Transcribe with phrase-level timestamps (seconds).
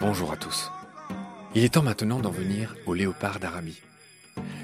[0.00, 0.70] Bonjour à tous.
[1.54, 3.82] Il est temps maintenant d'en venir aux léopards d'Arabie.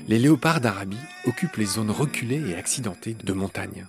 [0.09, 0.97] Les léopards d'Arabie
[1.27, 3.87] occupent les zones reculées et accidentées de montagne.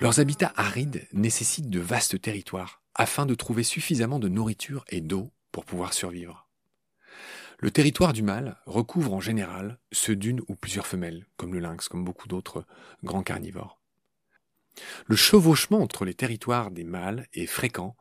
[0.00, 5.30] Leurs habitats arides nécessitent de vastes territoires afin de trouver suffisamment de nourriture et d'eau
[5.50, 6.41] pour pouvoir survivre.
[7.62, 11.86] Le territoire du mâle recouvre en général ceux d'une ou plusieurs femelles, comme le lynx,
[11.86, 12.66] comme beaucoup d'autres
[13.04, 13.80] grands carnivores.
[15.06, 17.94] Le chevauchement entre les territoires des mâles est fréquent,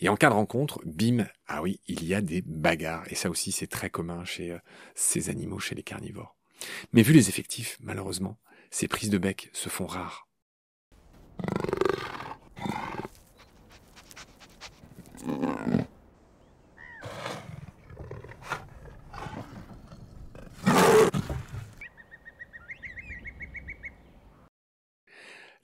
[0.00, 3.28] et en cas de rencontre, bim, ah oui, il y a des bagarres, et ça
[3.28, 4.58] aussi c'est très commun chez euh,
[4.94, 6.34] ces animaux, chez les carnivores.
[6.94, 8.38] Mais vu les effectifs, malheureusement,
[8.70, 10.26] ces prises de bec se font rares.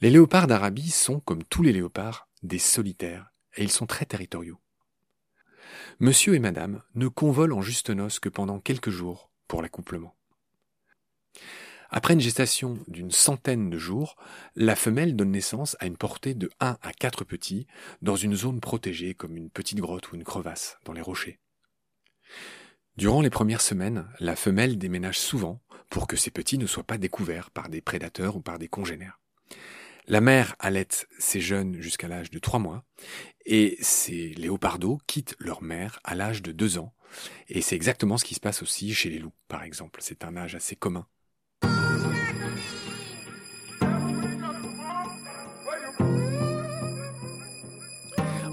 [0.01, 4.61] Les léopards d'Arabie sont, comme tous les léopards, des solitaires, et ils sont très territoriaux.
[5.99, 10.15] Monsieur et madame ne convolent en juste noces que pendant quelques jours pour l'accouplement.
[11.91, 14.15] Après une gestation d'une centaine de jours,
[14.55, 17.67] la femelle donne naissance à une portée de 1 à 4 petits
[18.01, 21.41] dans une zone protégée comme une petite grotte ou une crevasse dans les rochers.
[22.97, 26.99] Durant les premières semaines, la femelle déménage souvent pour que ses petits ne soient pas
[26.99, 29.19] découverts par des prédateurs ou par des congénères.
[30.11, 32.83] La mère allaite ses jeunes jusqu'à l'âge de 3 mois
[33.45, 36.95] et ces léopardos quittent leur mère à l'âge de 2 ans.
[37.49, 40.01] Et c'est exactement ce qui se passe aussi chez les loups, par exemple.
[40.03, 41.07] C'est un âge assez commun.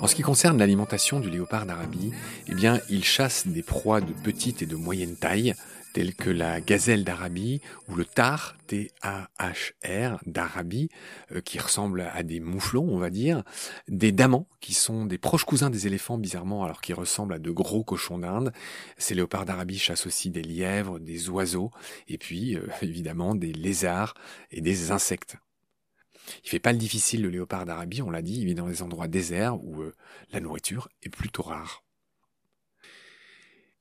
[0.01, 2.11] En ce qui concerne l'alimentation du léopard d'Arabie,
[2.47, 5.55] eh bien, il chasse des proies de petite et de moyenne taille,
[5.95, 10.89] tels que la gazelle d'Arabie ou le tar, T-A-H-R, d'Arabie,
[11.31, 13.43] euh, qui ressemble à des mouflons, on va dire,
[13.87, 17.49] des damans, qui sont des proches cousins des éléphants, bizarrement, alors qu'ils ressemblent à de
[17.49, 18.51] gros cochons d'Inde.
[18.97, 21.71] Ces léopards d'Arabie chassent aussi des lièvres, des oiseaux,
[22.09, 24.15] et puis, euh, évidemment, des lézards
[24.51, 25.37] et des insectes.
[26.43, 28.81] Il fait pas le difficile, le léopard d'Arabie, on l'a dit, il vit dans des
[28.81, 29.95] endroits déserts où euh,
[30.33, 31.84] la nourriture est plutôt rare.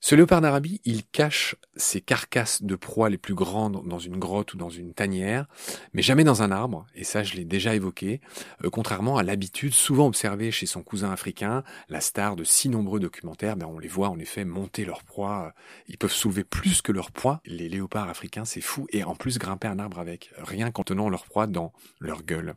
[0.07, 4.53] Ce léopard d'Arabie, il cache ses carcasses de proie les plus grandes dans une grotte
[4.53, 5.47] ou dans une tanière,
[5.95, 8.21] mais jamais dans un arbre, et ça je l'ai déjà évoqué,
[8.65, 13.01] euh, contrairement à l'habitude souvent observée chez son cousin africain, la star de si nombreux
[13.01, 15.55] documentaires, ben on les voit en effet monter leur proie,
[15.89, 19.39] ils peuvent soulever plus que leur proie, les léopards africains c'est fou, et en plus
[19.39, 22.57] grimper un arbre avec, rien qu'en tenant leur proie dans leur gueule.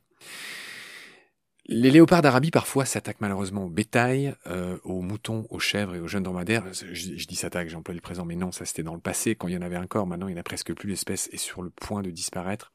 [1.70, 6.08] Les léopards d'Arabie parfois s'attaquent malheureusement au bétail, euh, aux moutons, aux chèvres et aux
[6.08, 6.64] jeunes dromadaires.
[6.72, 9.54] Je, dis s'attaquent, j'emploie le présent, mais non, ça c'était dans le passé quand il
[9.54, 10.08] y en avait encore.
[10.08, 10.88] Maintenant, il n'y en a presque plus.
[10.88, 12.72] L'espèce est sur le point de disparaître.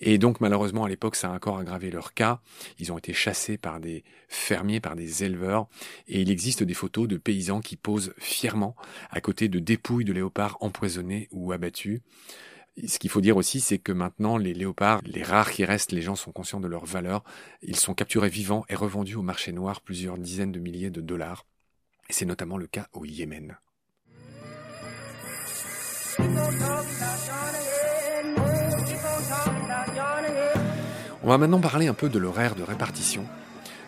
[0.00, 2.40] Et donc, malheureusement, à l'époque, ça a encore aggravé leur cas.
[2.80, 5.68] Ils ont été chassés par des fermiers, par des éleveurs.
[6.08, 8.74] Et il existe des photos de paysans qui posent fièrement
[9.10, 12.00] à côté de dépouilles de léopards empoisonnés ou abattus.
[12.84, 16.02] Ce qu'il faut dire aussi, c'est que maintenant, les léopards, les rares qui restent, les
[16.02, 17.24] gens sont conscients de leur valeur.
[17.62, 21.46] Ils sont capturés vivants et revendus au marché noir plusieurs dizaines de milliers de dollars.
[22.10, 23.56] C'est notamment le cas au Yémen.
[31.22, 33.24] On va maintenant parler un peu de leur aire de répartition.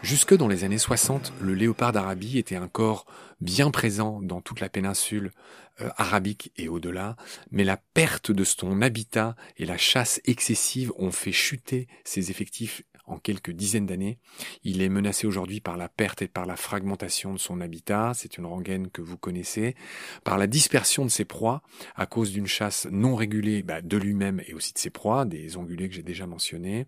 [0.03, 3.04] Jusque dans les années 60, le léopard d'Arabie était encore
[3.41, 5.32] bien présent dans toute la péninsule
[5.81, 7.16] euh, arabique et au-delà,
[7.50, 12.82] mais la perte de son habitat et la chasse excessive ont fait chuter ses effectifs
[13.06, 14.19] en quelques dizaines d'années.
[14.62, 18.38] Il est menacé aujourd'hui par la perte et par la fragmentation de son habitat, c'est
[18.38, 19.75] une rengaine que vous connaissez,
[20.22, 21.62] par la dispersion de ses proies
[21.97, 25.56] à cause d'une chasse non régulée bah, de lui-même et aussi de ses proies, des
[25.56, 26.86] ongulés que j'ai déjà mentionnés.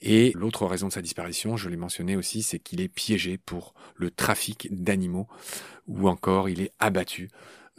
[0.00, 3.74] Et l'autre raison de sa disparition, je l'ai mentionné aussi, c'est qu'il est piégé pour
[3.94, 5.26] le trafic d'animaux,
[5.86, 7.30] ou encore il est abattu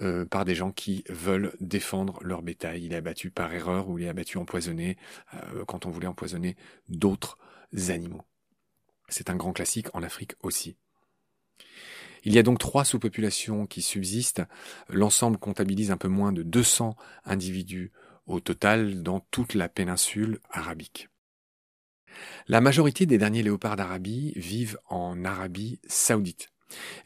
[0.01, 2.85] euh, par des gens qui veulent défendre leur bétail.
[2.85, 4.97] Il est abattu par erreur ou il est abattu empoisonné
[5.33, 6.55] euh, quand on voulait empoisonner
[6.89, 7.37] d'autres
[7.89, 8.21] animaux.
[9.09, 10.75] C'est un grand classique en Afrique aussi.
[12.23, 14.43] Il y a donc trois sous-populations qui subsistent.
[14.89, 17.91] L'ensemble comptabilise un peu moins de 200 individus
[18.25, 21.09] au total dans toute la péninsule arabique.
[22.47, 26.49] La majorité des derniers léopards d'Arabie vivent en Arabie saoudite.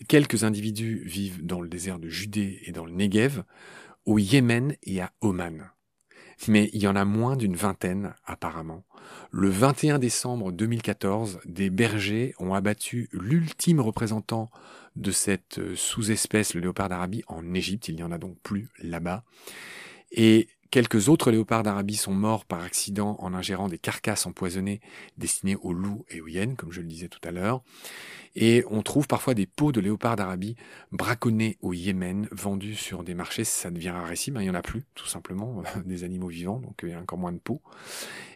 [0.08, 3.44] Quelques individus vivent dans le désert de Judée et dans le Negev,
[4.06, 5.70] au Yémen et à Oman.
[6.48, 8.84] Mais il y en a moins d'une vingtaine apparemment.
[9.30, 14.50] Le 21 décembre 2014, des bergers ont abattu l'ultime représentant
[14.96, 17.88] de cette sous-espèce, le léopard d'Arabie, en Égypte.
[17.88, 19.24] Il n'y en a donc plus là-bas.
[20.72, 24.80] Quelques autres léopards d'Arabie sont morts par accident en ingérant des carcasses empoisonnées
[25.18, 27.62] destinées aux loups et aux hyènes, comme je le disais tout à l'heure.
[28.36, 30.56] Et on trouve parfois des peaux de léopards d'Arabie
[30.94, 33.44] braconnés au Yémen, vendus sur des marchés.
[33.44, 36.90] Ça devient rarissime, il n'y en a plus, tout simplement, des animaux vivants, donc il
[36.90, 37.62] y a encore moins de peaux.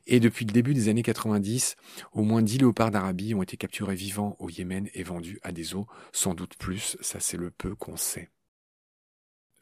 [0.05, 1.77] Et depuis le début des années 90,
[2.11, 5.73] au moins 10 léopards d'Arabie ont été capturés vivants au Yémen et vendus à des
[5.73, 8.29] eaux, sans doute plus, ça c'est le peu qu'on sait.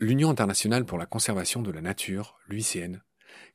[0.04, 2.98] L'Union internationale pour la conservation de la nature, l'UICN,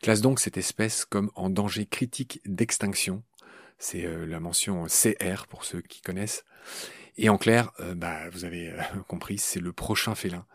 [0.00, 3.22] classe donc cette espèce comme en danger critique d'extinction.
[3.78, 6.46] C'est euh, la mention CR pour ceux qui connaissent.
[7.18, 10.46] Et en clair, euh, bah, vous avez euh, compris, c'est le prochain félin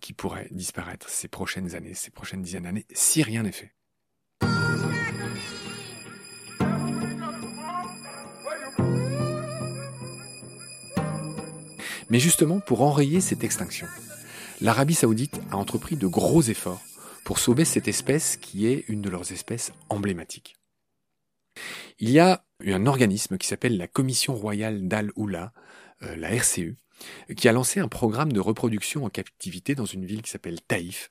[0.00, 3.72] qui pourrait disparaître ces prochaines années, ces prochaines dizaines d'années, si rien n'est fait.
[12.10, 13.86] Mais justement, pour enrayer cette extinction,
[14.60, 16.82] l'Arabie saoudite a entrepris de gros efforts
[17.24, 20.56] pour sauver cette espèce qui est une de leurs espèces emblématiques.
[21.98, 25.52] Il y a un organisme qui s'appelle la Commission royale d'Al-Oula,
[26.02, 26.76] euh, la RCU,
[27.36, 31.10] qui a lancé un programme de reproduction en captivité dans une ville qui s'appelle Taïf.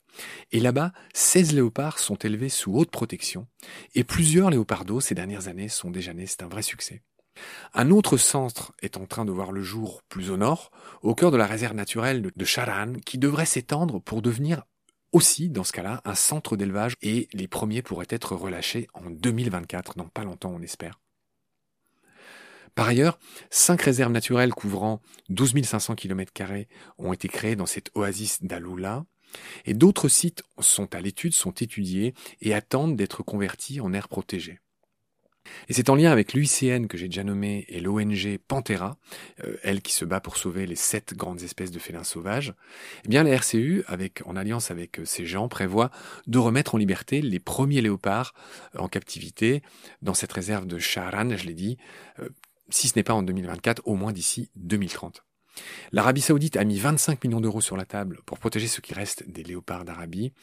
[0.51, 3.47] Et là-bas, 16 léopards sont élevés sous haute protection,
[3.93, 7.01] et plusieurs léopardos ces dernières années sont déjà nés, c'est un vrai succès.
[7.73, 10.71] Un autre centre est en train de voir le jour plus au nord,
[11.01, 14.63] au cœur de la réserve naturelle de Charan, qui devrait s'étendre pour devenir
[15.11, 19.95] aussi, dans ce cas-là, un centre d'élevage et les premiers pourraient être relâchés en 2024,
[19.95, 20.99] dans pas longtemps on espère.
[22.75, 23.17] Par ailleurs,
[23.49, 26.33] cinq réserves naturelles couvrant 12 500 km
[26.97, 29.05] ont été créées dans cette oasis d'Aloula,
[29.63, 34.59] et d'autres sites sont à l'étude, sont étudiés et attendent d'être convertis en aires protégées.
[35.67, 38.97] Et c'est en lien avec l'UICN que j'ai déjà nommé et l'ONG Pantera,
[39.43, 42.53] euh, elle qui se bat pour sauver les sept grandes espèces de félins sauvages.
[43.05, 45.91] Eh bien, la RCU, avec, en alliance avec euh, ces gens, prévoit
[46.27, 48.33] de remettre en liberté les premiers léopards
[48.75, 49.61] euh, en captivité
[50.01, 51.77] dans cette réserve de Sharan, je l'ai dit,
[52.69, 55.23] si ce n'est pas en 2024, au moins d'ici 2030.
[55.91, 59.29] L'Arabie saoudite a mis 25 millions d'euros sur la table pour protéger ce qui reste
[59.29, 60.33] des léopards d'Arabie.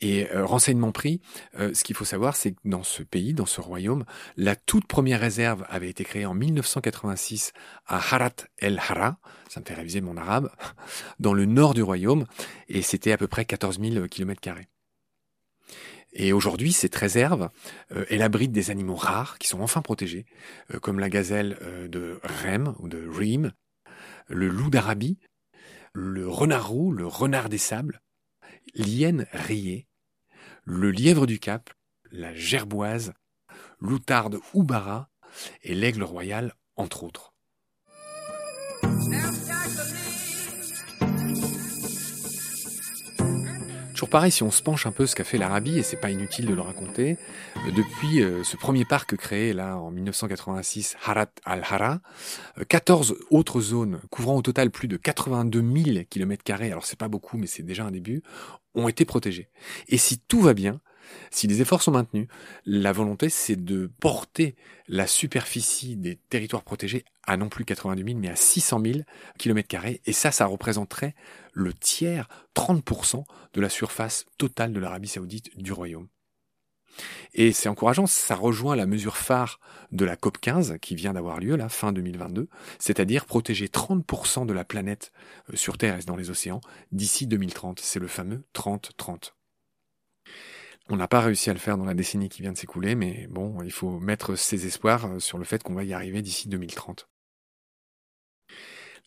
[0.00, 1.20] Et euh, renseignement pris,
[1.58, 4.04] euh, ce qu'il faut savoir, c'est que dans ce pays, dans ce royaume,
[4.36, 7.52] la toute première réserve avait été créée en 1986
[7.86, 9.18] à Harat el-Hara,
[9.48, 10.50] ça me fait réviser mon arabe,
[11.20, 12.26] dans le nord du royaume,
[12.68, 14.40] et c'était à peu près 14 000 km
[16.12, 17.50] et aujourd'hui, cette réserve,
[17.94, 20.26] euh, elle abrite des animaux rares qui sont enfin protégés,
[20.82, 21.56] comme la gazelle
[21.88, 23.52] de Rem ou de Reem,
[24.30, 25.18] le loup d'Arabie,
[25.92, 28.00] le renard roux, le renard des sables,
[28.74, 29.88] l'hyène rayée,
[30.64, 31.70] le lièvre du Cap,
[32.12, 33.12] la gerboise,
[33.80, 35.10] l'outarde Oubara
[35.62, 37.29] et l'aigle royal, entre autres.
[44.00, 46.10] Toujours pareil, si on se penche un peu ce qu'a fait l'Arabie, et c'est pas
[46.10, 47.18] inutile de le raconter,
[47.58, 52.00] euh, depuis euh, ce premier parc créé là en 1986, Harat al-Hara,
[52.66, 57.08] 14 euh, autres zones couvrant au total plus de 82 000 km, alors c'est pas
[57.08, 58.22] beaucoup mais c'est déjà un début,
[58.74, 59.50] ont été protégées.
[59.88, 60.80] Et si tout va bien,
[61.30, 62.28] si les efforts sont maintenus,
[62.64, 64.56] la volonté, c'est de porter
[64.88, 68.98] la superficie des territoires protégés à non plus 90 000, mais à 600 000
[69.38, 69.76] km.
[70.04, 71.14] Et ça, ça représenterait
[71.52, 76.08] le tiers, 30% de la surface totale de l'Arabie saoudite du royaume.
[77.34, 79.60] Et c'est encourageant, ça rejoint la mesure phare
[79.92, 84.52] de la COP 15 qui vient d'avoir lieu là, fin 2022, c'est-à-dire protéger 30% de
[84.52, 85.12] la planète
[85.50, 86.60] euh, sur Terre et dans les océans
[86.92, 87.80] d'ici 2030.
[87.80, 89.32] C'est le fameux 30-30.
[90.92, 93.28] On n'a pas réussi à le faire dans la décennie qui vient de s'écouler, mais
[93.30, 96.48] bon, il faut mettre ses espoirs euh, sur le fait qu'on va y arriver d'ici
[96.48, 97.08] 2030.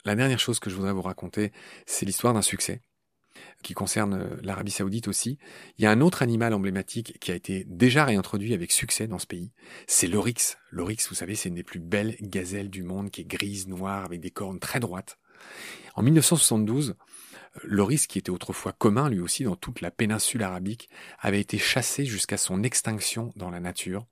[0.06, 1.52] La dernière chose que je voudrais vous raconter,
[1.86, 2.82] c'est l'histoire d'un succès
[3.64, 5.38] qui concerne euh, l'Arabie saoudite aussi.
[5.78, 9.20] Il y a un autre animal emblématique qui a été déjà réintroduit avec succès dans
[9.20, 9.52] ce pays,
[9.86, 10.58] c'est l'oryx.
[10.72, 14.06] L'oryx, vous savez, c'est une des plus belles gazelles du monde qui est grise, noire,
[14.06, 15.18] avec des cornes très droites.
[15.96, 16.96] En 1972,
[17.62, 22.06] L'oryx, qui était autrefois commun lui aussi dans toute la péninsule arabique, avait été chassé
[22.06, 24.08] jusqu'à son extinction dans la nature.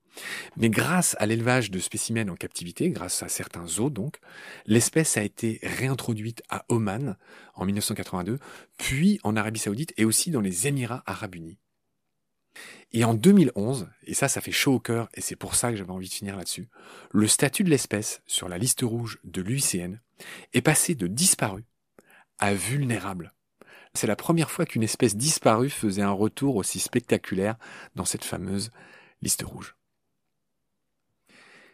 [0.58, 4.20] Mais grâce à l'élevage de spécimens en captivité, grâce à certains zoos donc,
[4.66, 7.18] l'espèce a été réintroduite à Oman
[7.56, 8.38] en 1982,
[8.78, 11.58] puis en Arabie saoudite et aussi dans les Émirats arabes unis.
[12.92, 15.78] Et en 2011, et ça, ça fait chaud au cœur, et c'est pour ça que
[15.78, 16.68] j'avais envie de finir là-dessus,
[17.12, 20.00] le statut de l'espèce sur la liste rouge de l'UICN
[20.54, 21.64] est passé de disparu
[22.42, 23.34] à vulnérable.
[23.94, 27.56] C'est la première fois qu'une espèce disparue faisait un retour aussi spectaculaire
[27.96, 28.72] dans cette fameuse
[29.22, 29.76] liste rouge.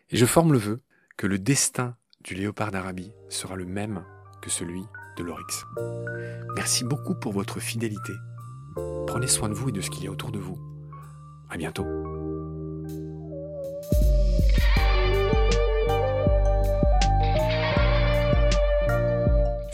[0.09, 0.81] Et je forme le vœu
[1.17, 4.03] que le destin du léopard d'Arabie sera le même
[4.41, 4.83] que celui
[5.17, 5.65] de l'oryx.
[6.55, 8.13] Merci beaucoup pour votre fidélité
[9.07, 10.59] Prenez soin de vous et de ce qu'il y a autour de vous.
[11.49, 12.16] À bientôt.